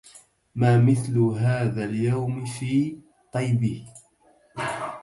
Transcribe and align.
ما 0.55 0.77
مثل 0.77 1.19
هذا 1.19 1.85
اليوم 1.85 2.45
في 2.45 2.97
طيبه 3.33 3.85